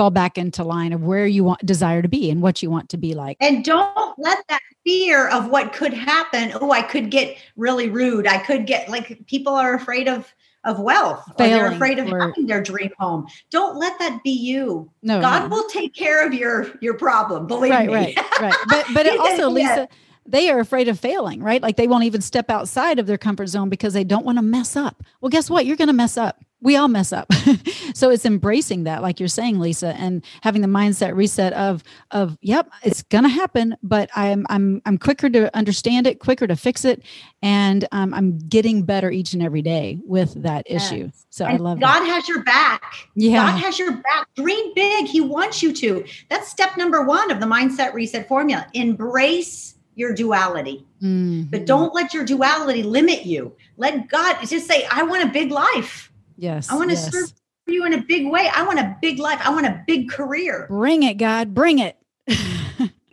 [0.00, 2.88] fall back into line of where you want desire to be and what you want
[2.88, 3.36] to be like.
[3.38, 6.52] And don't let that fear of what could happen.
[6.58, 8.26] Oh, I could get really rude.
[8.26, 10.32] I could get like people are afraid of
[10.64, 11.22] of wealth.
[11.28, 13.26] Or they're afraid of or- having their dream home.
[13.50, 14.90] Don't let that be you.
[15.02, 15.56] No, God no.
[15.56, 17.46] will take care of your your problem.
[17.46, 17.94] Believe right, me.
[17.94, 18.54] right, right.
[18.70, 19.50] But but it also.
[19.50, 19.86] Lisa,
[20.24, 21.60] they are afraid of failing, right?
[21.60, 24.42] Like they won't even step outside of their comfort zone because they don't want to
[24.42, 25.02] mess up.
[25.20, 25.66] Well, guess what?
[25.66, 26.42] You're going to mess up.
[26.62, 27.32] We all mess up.
[27.94, 32.36] so it's embracing that, like you're saying, Lisa, and having the mindset reset of of
[32.42, 36.56] yep, it's going to happen, but I'm I'm I'm quicker to understand it, quicker to
[36.56, 37.02] fix it,
[37.42, 41.04] and um, I'm getting better each and every day with that issue.
[41.06, 41.26] Yes.
[41.30, 42.08] So I And love God that.
[42.08, 42.82] has your back.
[43.14, 43.50] Yeah.
[43.52, 44.28] God has your back.
[44.36, 45.06] Dream big.
[45.06, 46.04] He wants you to.
[46.28, 48.66] That's step number one of the mindset reset formula.
[48.74, 50.84] Embrace your duality.
[51.02, 51.50] Mhm.
[51.50, 53.52] But don't let your duality limit you.
[53.76, 56.09] Let God just say, I want a big life.
[56.40, 56.70] Yes.
[56.70, 57.12] I want to yes.
[57.12, 57.32] serve
[57.66, 58.50] you in a big way.
[58.54, 59.38] I want a big life.
[59.44, 60.66] I want a big career.
[60.68, 61.54] Bring it, God.
[61.54, 61.98] Bring it.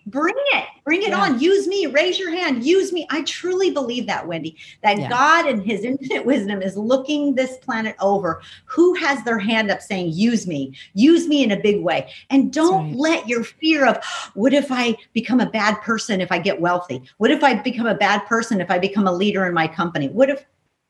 [0.07, 0.65] Bring it.
[0.85, 1.19] Bring it Yeah.
[1.19, 1.39] on.
[1.41, 1.87] Use me.
[1.87, 2.63] Raise your hand.
[2.63, 3.05] Use me.
[3.09, 5.09] I truly believe that, Wendie, that Yeah.
[5.09, 8.41] God and his infinite wisdom is looking this planet over.
[8.63, 12.09] Who has their hand up saying, use me, use me in a big way?
[12.29, 12.95] And don't right.
[12.95, 14.01] let your fear of,
[14.33, 17.01] what if I become a bad person if I get wealthy?
[17.17, 20.07] What if I become a bad person if I become a leader in my company?
[20.07, 20.45] What if,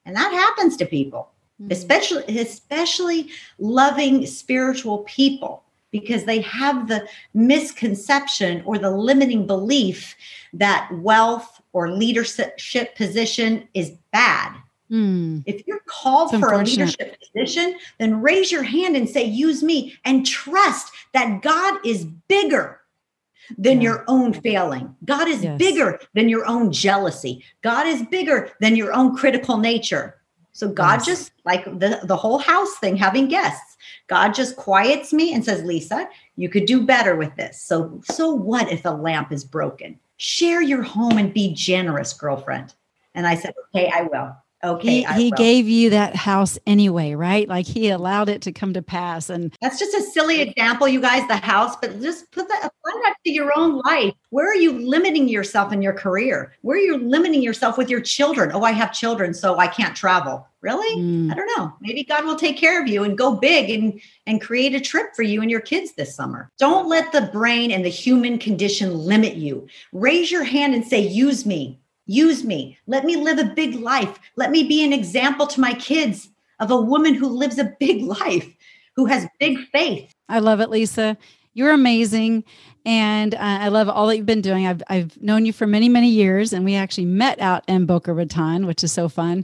[0.05, 1.71] and that happens to people Mm-hmm.
[1.71, 10.15] especially especially loving spiritual people because they have the misconception or the limiting belief
[10.53, 14.53] that wealth or leadership position is bad
[14.91, 15.43] Mm.
[15.45, 19.61] if you're called It's for a leadership position then raise your hand and say use
[19.61, 22.79] me and trust that god is bigger
[23.57, 23.89] than Yeah.
[23.89, 24.95] your own failing.
[25.05, 25.57] God is Yes.
[25.57, 27.43] bigger than your own jealousy.
[27.61, 30.15] God is bigger than your own critical nature.
[30.57, 31.05] So God Yes.
[31.05, 35.63] just like the, the whole house thing, having guests, God just quiets me and says,
[35.63, 37.61] Lisa, you could do better with this.
[37.61, 39.99] So, so what if a lamp is broken?
[40.17, 42.73] Share your home and be generous, girlfriend.
[43.13, 44.35] And I said, okay, I will.
[44.63, 45.03] Okay.
[45.03, 47.47] he, he gave you that house anyway, right?
[47.47, 49.29] Like he allowed it to come to pass.
[49.29, 53.01] And That's just a silly example, you guys, the house, but just put that apply
[53.03, 54.13] that to your own life.
[54.31, 56.53] Where are you limiting yourself in your career?
[56.61, 58.51] Where are you limiting yourself with your children?
[58.51, 60.47] Oh, I have children, so I can't travel.
[60.61, 61.01] Really?
[61.01, 61.31] Mm.
[61.31, 61.73] I don't know.
[61.79, 65.15] Maybe God will take care of you and go big and and create a trip
[65.15, 66.49] for you and your kids this summer.
[66.57, 69.67] Don't let the brain and the human condition limit you.
[69.93, 71.79] Raise your hand and say, use me.
[72.07, 72.77] Use me.
[72.87, 74.17] Let me live a big life.
[74.35, 78.01] Let me be an example to my kids of a woman who lives a big
[78.21, 78.47] life,
[78.95, 80.11] who has big faith.
[80.29, 81.17] I love it, Lisa.
[81.53, 82.43] You're amazing.
[82.85, 84.65] And uh, I love all that you've been doing.
[84.65, 88.13] I've, I've known you for many, many years, and we actually met out in Boca
[88.13, 89.43] Raton, which is so fun.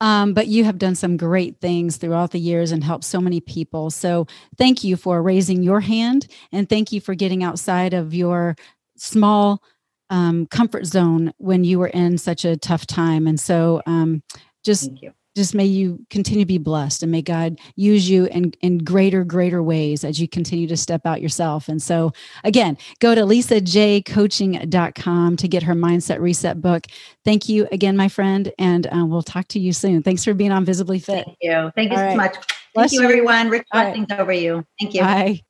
[0.00, 3.40] Um, but you have done some great things throughout the years and helped so many
[3.40, 3.90] people.
[3.90, 4.26] So
[4.58, 8.56] thank you for raising your hand and thank you for getting outside of your
[8.96, 9.62] small
[10.10, 13.26] um, comfort zone when you were in such a tough time.
[13.26, 14.22] And so um,
[14.64, 14.90] just
[15.36, 19.22] just may you continue to be blessed and may God use you in, in greater,
[19.24, 21.68] greater ways as you continue to step out yourself.
[21.68, 26.88] And so, again, go to lisajcoaching.com to get her Mindset Reset book.
[27.24, 30.02] Thank you again, my friend, and uh, we'll talk to you soon.
[30.02, 31.26] Thanks for being on Visibly Fit.
[31.26, 31.70] Thank you.
[31.76, 32.16] Thank you All so right.
[32.16, 32.34] much.
[32.74, 33.06] Thank you, you.
[33.06, 33.50] everyone.
[33.50, 33.94] Rich All right.
[33.94, 34.66] blessings over you.
[34.80, 35.02] Thank you.
[35.02, 35.42] Bye.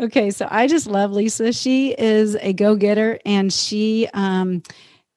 [0.00, 1.52] Okay, so I just love Lisa.
[1.52, 4.62] She is a go getter and she um,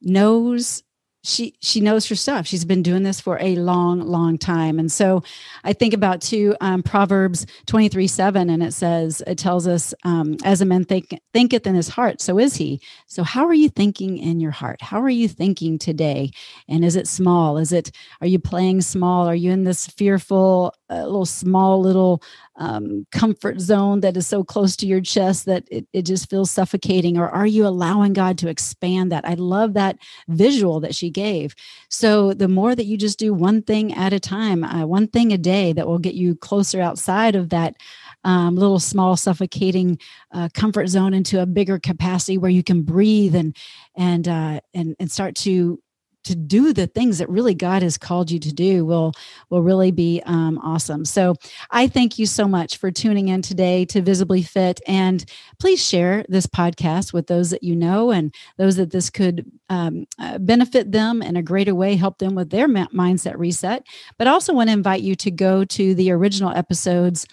[0.02, 0.84] knows
[1.28, 2.48] she she knows her stuff.
[2.48, 4.80] She's been doing this for a long, long time.
[4.80, 5.24] And so
[5.64, 10.38] I think about too um, Proverbs 23, 7, and it says, it tells us, um,
[10.46, 12.80] as a man think, thinketh in his heart, so is he.
[13.08, 14.82] So how are you thinking in your heart?
[14.82, 16.32] How are you thinking today?
[16.70, 17.58] And is it small?
[17.58, 19.28] Is it, are you playing small?
[19.28, 22.22] Are you in this fearful, uh, little small little
[22.58, 26.52] um, comfort zone that is so close to your chest that it, it just feels
[26.52, 27.18] suffocating?
[27.18, 29.26] Or are you allowing God to expand that?
[29.26, 29.98] I love that
[30.28, 31.56] visual that she gave.
[31.90, 35.32] So the more that you just do one thing at a time, uh, one thing
[35.32, 37.76] a day that will get you closer outside of that
[38.24, 40.00] um, little small suffocating
[40.32, 43.56] uh, comfort zone into a bigger capacity where you can breathe and
[43.96, 45.80] and uh, and and start to
[46.28, 49.14] to do the things that really God has called you to do will
[49.50, 51.06] will really be um, awesome.
[51.06, 51.36] So
[51.72, 55.26] I thank you so much for tuning in today to Visibly Fit, and
[55.60, 60.06] please share this podcast with those that you know and those that this could um,
[60.20, 63.86] uh, benefit them in a greater way, help them with their mindset reset.
[64.18, 67.26] But I also want to invite you to go to the original episodes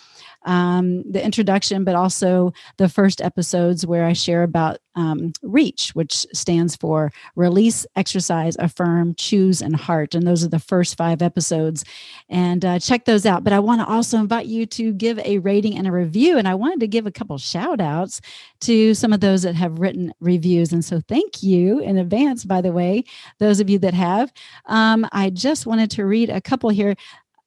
[0.45, 6.15] um, the introduction, but also the first episodes where I share about um, REACH, which
[6.33, 10.15] stands for Release, Exercise, Affirm, Choose, and Heart.
[10.15, 11.85] And those are the first five episodes.
[12.29, 13.45] And uh, check those out.
[13.45, 16.39] But I want to also invite you to give a rating and a review.
[16.39, 18.21] And I wanted to give a couple shout outs
[18.61, 20.73] to some of those that have written reviews.
[20.73, 23.05] And so thank you in advance, by the way,
[23.39, 24.33] those of you that have.
[24.67, 26.95] Um, I just wanted to read a couple here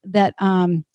[0.08, 0.86] that um,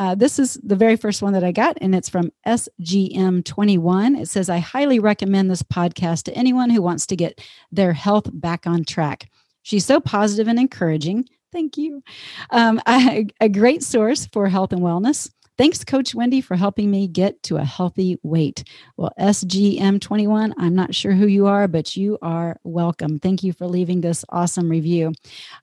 [0.00, 4.18] uh, this is the very first one that I got, and it's from SGM21.
[4.18, 7.38] It says, I highly recommend this podcast to anyone who wants to get
[7.70, 9.28] their health back on track.
[9.60, 11.28] She's so positive and encouraging.
[11.52, 12.02] Thank you.
[12.48, 15.30] Um, I, a great source for health and wellness.
[15.58, 18.64] Thanks, Coach Wendie, for helping me get to a healthy weight.
[18.96, 23.18] Well, SGM21, I'm not sure who you are, but you are welcome.
[23.18, 25.12] Thank you for leaving this awesome review.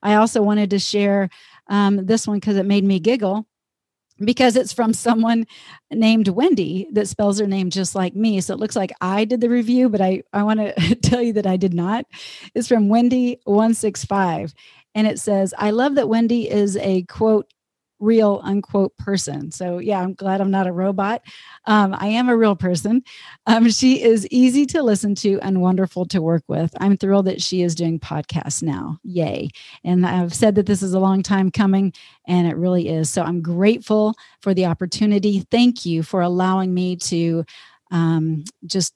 [0.00, 1.28] I also wanted to share
[1.66, 3.47] um, this one because it made me giggle
[4.20, 5.46] because it's from someone
[5.90, 8.40] named Wendie that spells her name just like me.
[8.40, 11.32] So it looks like I did the review, but I, I want to tell you
[11.34, 12.06] that I did not.
[12.54, 14.54] It's from Wendie165.
[14.94, 17.52] And it says, I love that Wendie is a quote
[18.00, 19.50] real unquote person.
[19.50, 21.22] So yeah, I'm glad I'm not a robot.
[21.66, 23.02] Um, I am a real person.
[23.46, 26.72] Um, she is easy to listen to and wonderful to work with.
[26.80, 28.98] I'm thrilled that she is doing podcasts now.
[29.02, 29.50] Yay!
[29.84, 31.92] And I've said that this is a long time coming,
[32.26, 33.10] and it really is.
[33.10, 35.46] So I'm grateful for the opportunity.
[35.50, 37.44] Thank you for allowing me to
[37.90, 38.94] um, just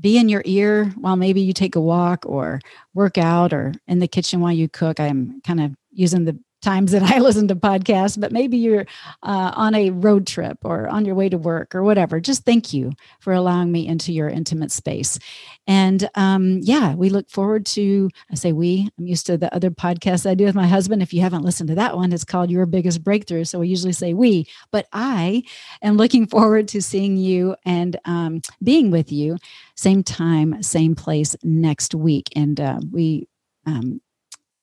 [0.00, 2.60] be in your ear while maybe you take a walk or
[2.94, 4.98] work out or in the kitchen while you cook.
[4.98, 8.86] I'm kind of using the times that I listen to podcasts, but maybe you're
[9.22, 12.20] uh, on a road trip or on your way to work or whatever.
[12.20, 15.18] Just thank you for allowing me into your intimate space.
[15.66, 19.70] And um, yeah, we look forward to, I say we, I'm used to the other
[19.70, 21.02] podcasts I do with my husband.
[21.02, 23.44] If you haven't listened to that one, it's called Your Biggest Breakthrough.
[23.44, 25.42] So we usually say we, but I
[25.82, 29.36] am looking forward to seeing you and um, being with you
[29.76, 32.28] same time, same place next week.
[32.36, 33.28] And uh, we,
[33.66, 34.00] um,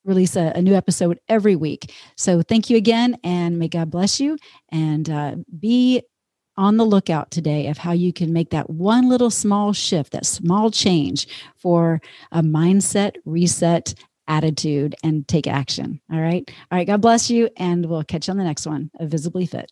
[0.03, 1.93] release a, a, new episode every week.
[2.17, 4.37] So thank you again, and may God bless you.
[4.71, 6.01] And uh, be
[6.57, 10.25] on the lookout today of how you can make that one little small shift, that
[10.25, 11.27] small change
[11.57, 13.93] for a mindset reset
[14.27, 16.01] attitude and take action.
[16.11, 16.49] All right.
[16.71, 16.87] All right.
[16.87, 17.49] God bless you.
[17.57, 19.71] And we'll catch you on the next one of Visibly Fit.